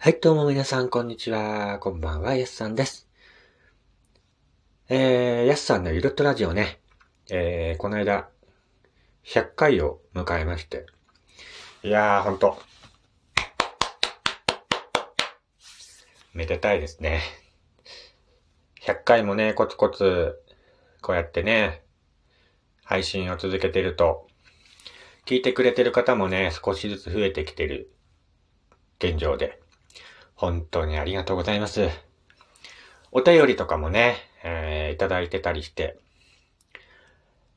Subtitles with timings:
[0.00, 1.80] はい、どうも皆さん、こんにちは。
[1.80, 3.08] こんばんは、やすさんです。
[4.88, 6.78] えー、やすさんのゆるっとラジオね、
[7.32, 8.28] えー、この間、
[9.24, 10.86] 100回を迎えまして。
[11.82, 12.62] いやー、ほんと。
[16.32, 17.20] めでたいですね。
[18.82, 20.40] 100回もね、コツコツ、
[21.02, 21.82] こうやってね、
[22.84, 24.28] 配信を続けてると、
[25.26, 27.90] 聞いてくれてる方もね、少しずつ増えてきてる
[29.00, 29.60] 現状で。
[30.38, 31.88] 本当にありがとうございます。
[33.10, 34.14] お便りとかもね、
[34.44, 35.98] えー、いただいてたりして、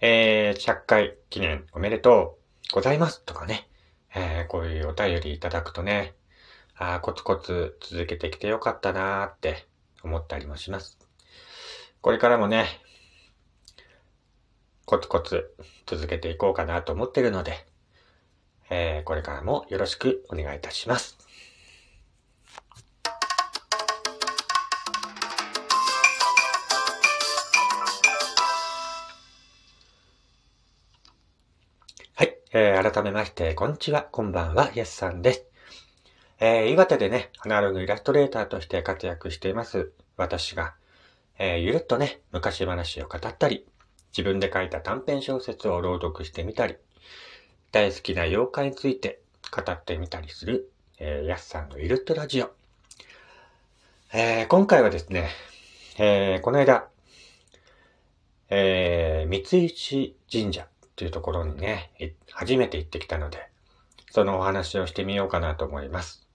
[0.00, 2.38] えー、100回記念おめでと
[2.70, 3.68] うございますとかね、
[4.14, 6.14] えー、こういうお便りいただくとね、
[6.74, 9.66] あコツコツ続けてきてよかったなーって
[10.02, 10.96] 思ったりもします。
[12.00, 12.64] これからもね、
[14.86, 15.54] コツコツ
[15.84, 17.66] 続けていこうかなと思ってるので、
[18.70, 21.18] えー、これからもよろしくお願いいたします。
[32.54, 35.46] えー、改めまして、こんにちは、こんばんは、やすさんです。
[36.38, 40.74] えー、岩手でね、アナログイラストレーターとして活躍しています、私が、
[41.38, 43.66] えー、ゆるっとね、昔話を語ったり、
[44.10, 46.76] 自分で書いた短編小説を朗読してみたり、
[47.70, 52.50] 大好きな妖怪について語ってみたりする、えー、やすさんのゆるっとラジオ。
[54.12, 55.30] えー、今回はですね、
[55.98, 56.86] えー、この間、
[58.50, 60.68] えー、三石神社
[61.02, 61.90] っていうところにね、
[62.30, 63.48] 初めて行ってきたので、
[64.12, 66.28] そのお話をしてみようかなと思います。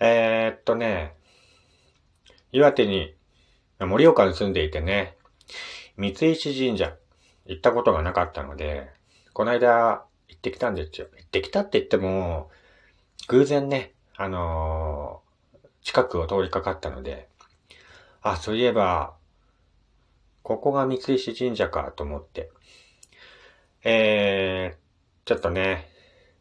[0.00, 1.12] えー、っとね、
[2.50, 3.14] 岩手に、
[3.78, 5.18] 盛岡に住んでいてね、
[5.98, 6.96] 三石神社
[7.44, 8.88] 行ったことがなかったので、
[9.34, 11.06] この間行ってきたんですよ。
[11.14, 12.50] 行ってきたって言っても、
[13.28, 17.28] 偶然ね、あのー、近くを通りかかったので、
[18.22, 19.14] あ、そういえば、
[20.42, 22.50] ここが三石神社かと思って、
[23.82, 25.88] えー、ちょっとね、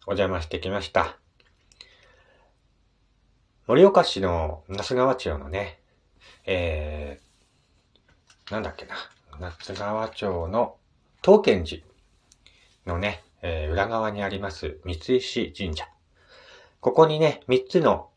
[0.05, 1.17] お邪魔してきました。
[3.65, 5.79] 盛岡市の那須川町のね、
[6.45, 8.95] えー、なんだっけな、
[9.39, 10.75] 那須川町の
[11.23, 11.83] 東賢寺
[12.85, 15.87] のね、えー、裏側にあります三石神社。
[16.81, 18.09] ここにね、三つの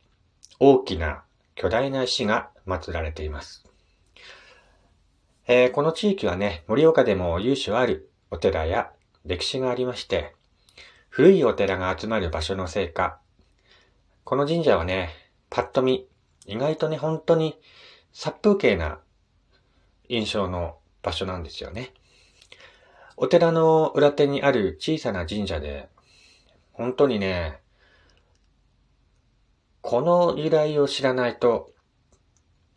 [0.59, 1.23] 大きな
[1.55, 3.65] 巨大な石が祀られています。
[5.47, 8.91] えー、この地域はね、盛岡でも由緒あるお寺や
[9.25, 10.35] 歴史がありまして、
[11.09, 13.21] 古いお寺が集まる場所のせいか、
[14.25, 15.11] この神社はね、
[15.51, 16.07] パッと見、
[16.47, 17.61] 意外とね、本当に
[18.13, 18.99] 殺風景な
[20.09, 21.93] 印象の場所なんですよね。
[23.17, 25.89] お寺の裏手にある小さな神社で、
[26.73, 27.61] 本当にね、
[29.83, 31.73] この由来を知らないと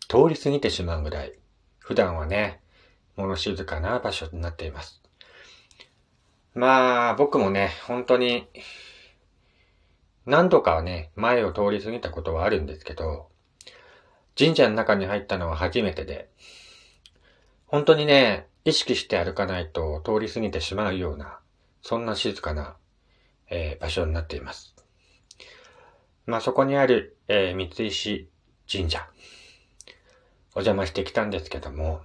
[0.07, 1.33] 通り過ぎてしまうぐらい、
[1.79, 2.59] 普段はね、
[3.15, 5.04] 物静かな場所になっています。
[6.55, 8.47] まあ、僕もね、本当に、
[10.25, 13.27] 何度かはね、前を通り過ぎたことはあるんですけど、
[14.37, 16.29] 神社の中に入ったのは初めてで、
[17.67, 21.39] 本当にね、意識して歩かないと通り過ぎてしまうような、
[21.81, 22.77] そんな静かな、
[23.49, 24.75] えー、場所になっています。
[26.25, 28.29] まあそこにある、えー、三石
[28.71, 29.07] 神社、
[30.55, 32.01] お邪魔してきたんですけども、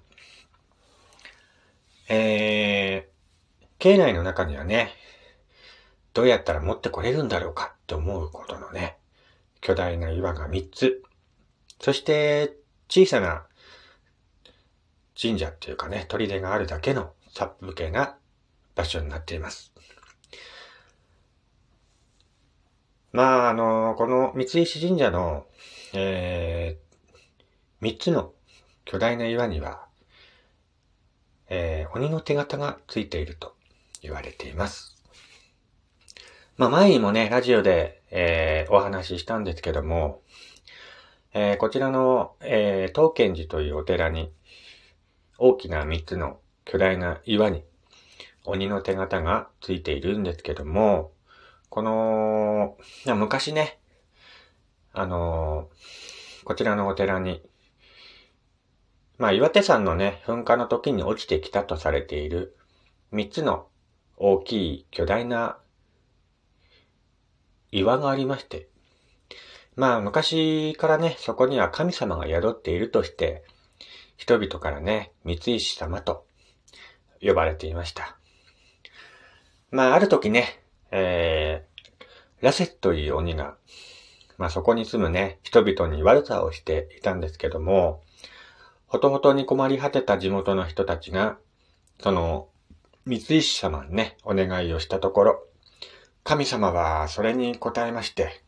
[2.08, 3.09] えー、
[3.80, 4.90] 境内の中にはね、
[6.12, 8.98] どうやったら持ってこれるんだろうかって思うことのね、
[9.62, 11.02] 巨大な岩が3つ。
[11.80, 12.56] そして
[12.90, 13.46] 小さな
[15.20, 18.18] 神社っていうかね、砦があるだけの殺風景な
[18.74, 19.72] 場所になっています。
[23.12, 25.46] まあ、あの、この三石神社の、
[25.94, 28.34] えー、3つの
[28.84, 29.86] 巨大な岩には、
[31.48, 33.56] えー、鬼の手形がついていると
[34.02, 34.96] 言われています。
[36.56, 40.22] まあ前にもね、ラジオで、えー、お話ししたんですけども、
[41.32, 44.32] えー、こちらの、えー、東賢寺というお寺に、
[45.38, 47.64] 大きな三つの巨大な岩に、
[48.44, 51.12] 鬼の手形がついているんですけども、
[51.68, 52.76] この、
[53.14, 53.78] 昔ね、
[54.92, 55.68] あの
[56.44, 57.42] こちらのお寺に、
[59.18, 62.56] まあ岩手山のね、噴火の時に落ちてきたとされている
[63.12, 63.68] 三つの
[64.20, 65.58] 大きい巨大な
[67.72, 68.68] 岩がありまして、
[69.74, 73.42] まあ昔からね、そこには神様が宿っているとして、
[74.16, 76.24] 人々からね、三石様と
[77.20, 78.16] 呼ばれていました。
[79.72, 80.62] まあある時ね、
[80.92, 83.56] えー、ラセットという鬼が
[84.40, 88.00] まあそこに住むね、人々に悪さをしていたんですけども、
[88.86, 91.36] ほとほとに困り果てた地元の人たちが、
[92.02, 92.48] その、
[93.06, 95.46] 三石様にね、お願いをしたところ、
[96.22, 98.42] 神様はそれに応えまして、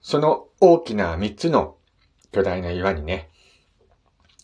[0.00, 1.76] その大きな三つの
[2.32, 3.28] 巨大な岩にね、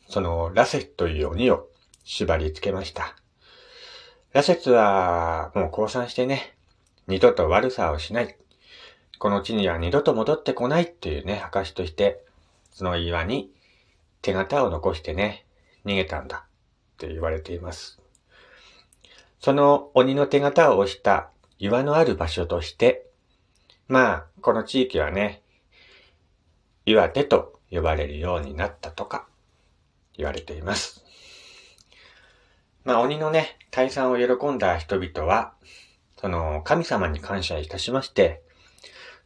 [0.09, 1.69] そのラセという鬼を
[2.05, 3.17] 縛り付けました。
[4.33, 6.55] ラセツはもう降参してね、
[7.07, 8.37] 二度と悪さをしない。
[9.19, 12.23] この地には二度と戻ってこないっていうね、証として、
[12.71, 13.51] その岩に
[14.23, 15.47] 手形を残してね、
[15.85, 18.01] 逃げたんだって言われています。
[19.41, 23.07] その鬼の手形を押した岩のある場所として、
[23.87, 25.43] まあ、この地域はね、
[26.87, 29.27] 岩手と呼ばれるようになったとか
[30.17, 31.05] 言われています。
[32.85, 35.53] まあ、鬼のね、退散を喜んだ人々は、
[36.21, 38.43] その神様に感謝いたしまして、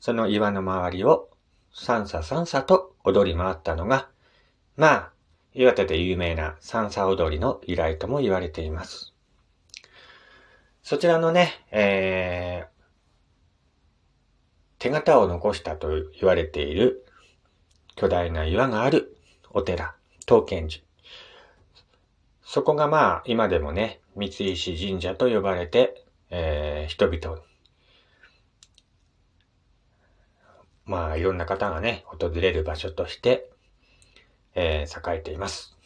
[0.01, 1.31] その岩の周りを
[1.73, 4.09] 三叉三叉と踊り回ったのが、
[4.77, 5.13] まあ、
[5.55, 9.12] 岩手で有名な三叉踊りの由来とも言われています。
[10.83, 12.73] そちらのね、えー、
[14.81, 15.89] 手形を残したと
[16.21, 17.07] 言われている
[17.95, 19.17] 巨大な岩がある
[19.51, 19.95] お寺、
[20.27, 20.83] 東賢寺。
[22.45, 27.41] そこがまあ、今でもね、三石神社と呼ばれて、えー、人々、
[30.85, 33.49] まあ、いろんな方がね、訪れる場所として、
[34.55, 35.77] えー、栄えています。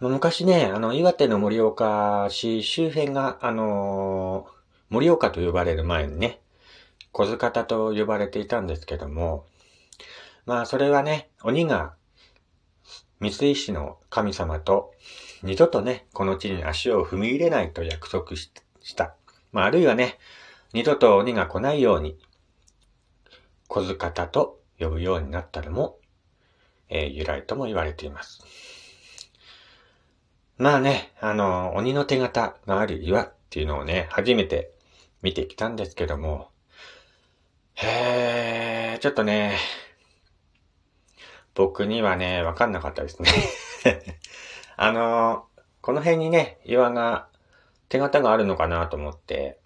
[0.00, 6.38] 昔ね、あの、岩手の盛岡市周辺が、あのー、盛岡と呼ばれる前にね、
[7.10, 9.44] 小塚方と呼ばれていたんですけども、
[10.46, 11.94] まあ、それはね、鬼が、
[13.18, 14.92] 三石の神様と、
[15.42, 18.52] 二度とね、この地に足を踏み入れないと約束し
[18.94, 19.16] た。
[19.50, 20.20] まあ、あるいはね、
[20.74, 22.16] 二度と鬼が来ないように、
[23.66, 25.98] 小塚方と呼ぶようになったのも、
[26.88, 28.44] えー、由来とも言われています。
[30.58, 34.72] まあね、あの、鬼の手形がある岩っていうのをね、初めて
[35.22, 36.50] 見てきたんですけども、
[37.74, 39.56] へー、ちょっとね、
[41.54, 43.30] 僕にはね、わかんなかったですね。
[44.76, 45.46] あの、
[45.80, 47.28] この辺にね、岩が、
[47.88, 49.60] 手形があるのかなと思って、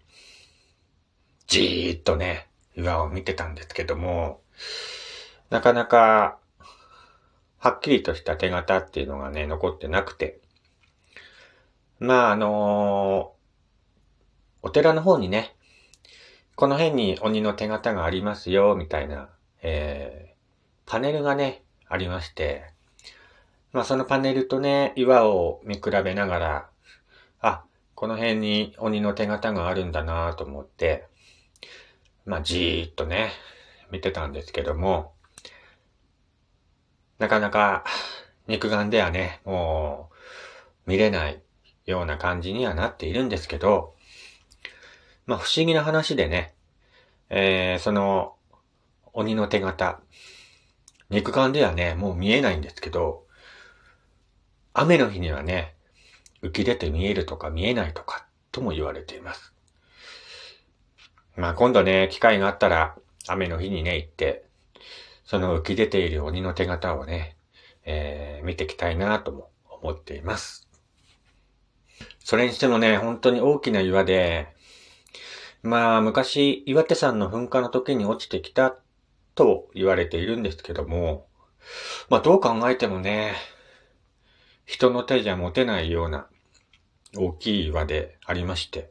[1.47, 4.43] じーっとね、岩を見てたんですけども、
[5.49, 6.39] なかなか、
[7.59, 10.42] はっきりとした手形っていうのがね、残ってなくて、
[11.99, 13.35] まあ、あの
[14.63, 15.55] お寺の方にね、
[16.55, 19.29] この辺に鬼の手形がありますよ、みたいな、
[19.63, 22.65] えー、パネルがね、ありまして、
[23.73, 26.71] まあそのパネルとね、岩を見比べながら、
[27.41, 31.07] あ、この辺に鬼の手形があるんだなと思って、
[32.25, 33.33] まあじーっとね、
[33.91, 35.13] 見てたんですけども、
[37.19, 37.85] なかなか
[38.47, 40.11] 肉眼ではね、も
[40.87, 41.43] う見れない
[41.87, 43.95] ような感じにはなっているんですけど、
[45.27, 46.55] まあ不思議な話でね、
[47.31, 48.35] えー、その、
[49.13, 50.01] 鬼の手形、
[51.11, 53.27] 肉眼ではね、もう見えないんですけど、
[54.73, 55.75] 雨の日にはね、
[56.43, 59.53] 浮き出て見えるとか見えないとか、とも言われています。
[61.37, 62.97] まあ今度ね、機会があったら、
[63.29, 64.45] 雨の日にね、行って、
[65.25, 67.37] その浮き出ている鬼の手形をね、
[67.85, 69.51] えー、見ていきたいなとも
[69.83, 70.72] 思っています。
[72.21, 74.49] それにしてもね、本当に大きな岩で、
[75.63, 78.77] まあ、昔、岩手山の噴火の時に落ちてきた
[79.35, 81.27] と言われているんですけども、
[82.11, 83.35] まあ、どう考えてもね、
[84.65, 86.27] 人の手じゃ持てないような
[87.17, 88.91] 大きい岩でありまして、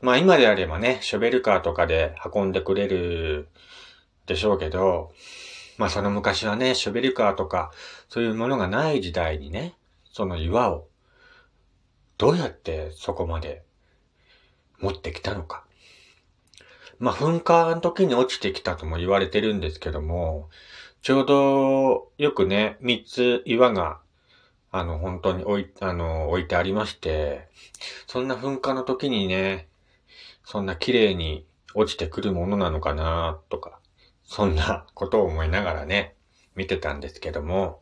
[0.00, 3.48] まあ今であればね、ショベルカーとかで運んでくれる
[4.26, 5.12] でしょうけど、
[5.78, 7.70] まあその昔はね、ショベルカーとか
[8.10, 9.74] そういうものがない時代にね、
[10.12, 10.86] その岩を
[12.16, 13.62] どうやってそこまで
[14.80, 15.64] 持ってきたのか。
[16.98, 20.48] まあ、噴火の時に落ちてきたとも言われてるんですけども、
[21.02, 24.00] ちょうどよくね、三つ岩が、
[24.70, 27.48] あの、本当に置い、あの、置いてありまして、
[28.06, 29.68] そんな噴火の時にね、
[30.44, 31.44] そんな綺麗に
[31.74, 33.80] 落ちてくるものなのかなとか、
[34.24, 36.14] そんなことを思いながらね、
[36.54, 37.80] 見てたんですけども、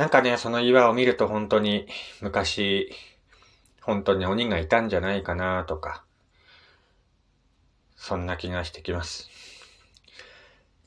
[0.00, 1.86] なんかね、その岩を見ると本当に
[2.22, 2.90] 昔、
[3.82, 6.04] 本当に鬼がいたんじゃないかなとか、
[7.96, 9.28] そんな気がしてきます。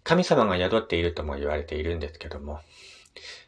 [0.04, 2.62] 神様が宿っているとも言われているんですけども、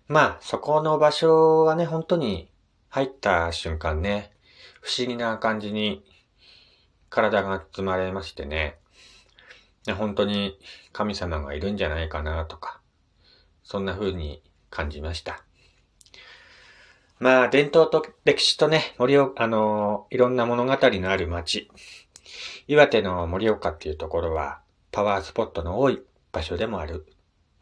[0.08, 2.48] まあ、そこの場所はね、本当に
[2.90, 4.34] 入った瞬間ね、
[4.82, 6.06] 不思議な感じに
[7.10, 8.78] 体が包まれましてね、
[9.98, 10.60] 本当に
[10.94, 12.82] 神様がいるんじゃないかなとか、
[13.64, 15.45] そんな風に感じました。
[17.18, 21.72] まあ、伝統と歴史とね、森岡、あのいろんな物語のある街。
[22.68, 24.60] 岩手の盛岡っていうところは、
[24.92, 26.02] パワースポットの多い
[26.34, 26.94] 場所でもあり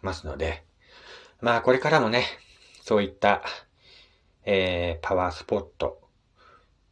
[0.02, 0.64] ますので、
[1.40, 2.26] まあ、これからもね、
[2.82, 3.44] そういった、
[4.46, 6.02] えー、パワースポット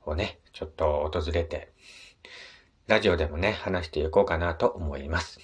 [0.05, 1.71] をね、ちょっと訪れて、
[2.87, 5.39] ラジオでもね、話していこうかなと思います。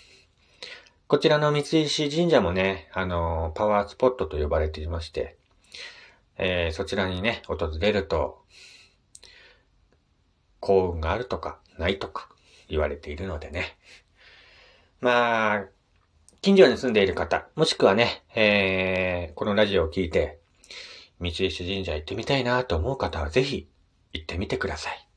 [1.08, 5.37] こちらの三石神社もね、あの、パワースポットと呼ばれていまして、
[6.38, 8.44] えー、そちらにね、訪れると、
[10.60, 12.29] 幸運があるとか、ないとか
[12.67, 13.77] 言われているのでね。
[15.00, 15.65] まあ、
[16.41, 20.39] 近所に住んでいる方、もしくはね、えー、このラジオを聞いて、
[21.20, 23.67] 三石神社行ってみたいなと思う方はぜひ
[24.13, 25.08] 行ってみてください。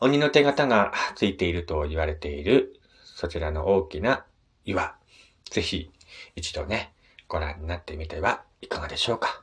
[0.00, 4.24] 鬼の手形がついていると言われている、そちらの大きな
[4.64, 4.96] 岩、
[5.50, 5.90] ぜひ
[6.36, 6.92] 一度ね、
[7.28, 9.39] ご覧になってみてはいかがでしょうか。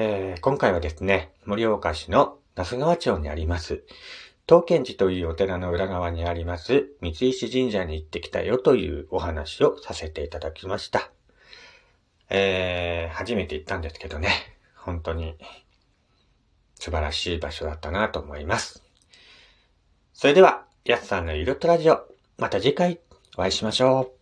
[0.00, 3.82] えー、今回はですね、盛岡市の那須川町にあります、
[4.48, 11.10] 東賢寺というお寺の裏側にあります三石神社に行ってきたよというお話をさせていただきました。
[12.30, 14.30] えー、初めて行ったんですけどね、
[14.76, 15.34] 本当に
[16.76, 18.84] 素晴らしい場所だったなと思います。
[20.12, 22.06] それでは、やすさんのゆるっとラジオ、
[22.38, 23.00] また次回
[23.36, 24.17] お会いしましょう。